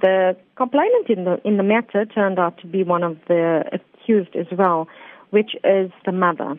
[0.00, 4.36] The complainant in the in the matter turned out to be one of the accused
[4.36, 4.88] as well,
[5.30, 6.56] which is the mother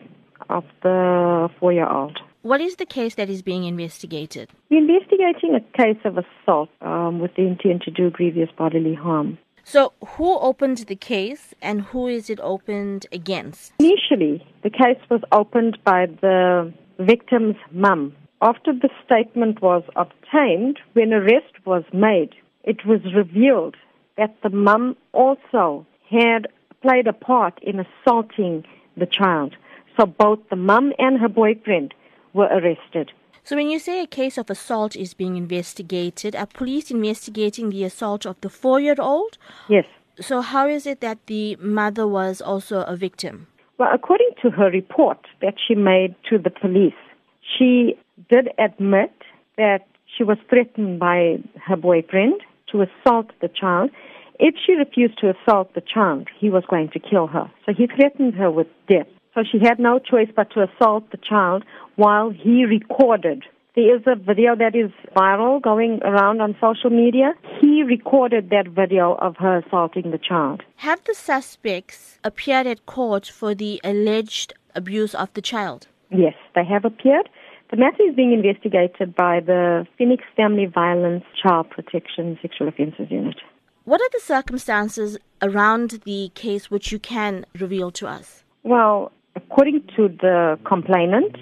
[0.48, 2.18] of the four-year-old.
[2.42, 4.48] What is the case that is being investigated?
[4.70, 9.38] We're investigating a case of assault um, with the intent to do grievous bodily harm.
[9.62, 13.72] So, who opened the case and who is it opened against?
[13.78, 18.14] Initially, the case was opened by the victim's mum.
[18.42, 22.30] After the statement was obtained, when arrest was made,
[22.64, 23.76] it was revealed
[24.16, 26.48] that the mum also had
[26.82, 28.64] played a part in assaulting
[28.96, 29.54] the child.
[29.98, 31.94] So both the mum and her boyfriend
[32.32, 33.12] were arrested.
[33.42, 37.84] So, when you say a case of assault is being investigated, are police investigating the
[37.84, 39.38] assault of the four year old?
[39.68, 39.86] Yes.
[40.20, 43.46] So, how is it that the mother was also a victim?
[43.78, 47.00] Well, according to her report that she made to the police,
[47.40, 47.98] she
[48.28, 49.12] did admit
[49.56, 49.86] that
[50.16, 52.42] she was threatened by her boyfriend
[52.72, 53.90] to assault the child.
[54.38, 57.50] If she refused to assault the child, he was going to kill her.
[57.66, 59.06] So he threatened her with death.
[59.34, 61.64] So she had no choice but to assault the child
[61.96, 63.44] while he recorded.
[63.76, 67.34] There is a video that is viral going around on social media.
[67.60, 70.62] He recorded that video of her assaulting the child.
[70.76, 75.86] Have the suspects appeared at court for the alleged abuse of the child?
[76.10, 77.28] Yes, they have appeared.
[77.70, 83.36] The matter is being investigated by the Phoenix Family Violence Child Protection Sexual Offences Unit.
[83.84, 88.42] What are the circumstances around the case which you can reveal to us?
[88.64, 91.36] Well, according to the complainant,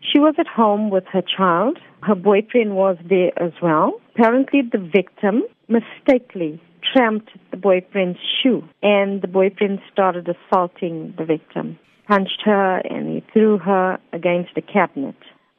[0.00, 1.78] she was at home with her child.
[2.02, 4.00] Her boyfriend was there as well.
[4.14, 6.62] Apparently, the victim mistakenly
[6.94, 13.24] tramped the boyfriend's shoe, and the boyfriend started assaulting the victim, punched her, and he
[13.32, 15.16] threw her against the cabinet.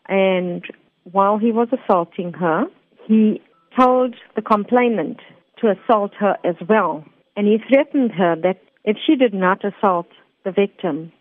[0.08, 0.64] And
[1.12, 2.66] while he was assaulting her,
[3.06, 3.42] he
[3.78, 5.20] told the complainant
[5.60, 7.06] to assault her as well.
[7.36, 10.08] And he threatened her that if she did not assault
[10.44, 11.12] the victim,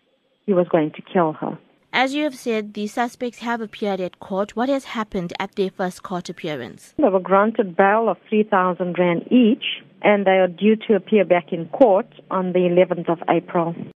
[0.45, 1.57] he was going to kill her.
[1.93, 4.55] As you have said, the suspects have appeared at court.
[4.55, 6.93] What has happened at their first court appearance?
[6.97, 11.51] They were granted bail of 3,000 Rand each, and they are due to appear back
[11.51, 13.73] in court on the 11th of April.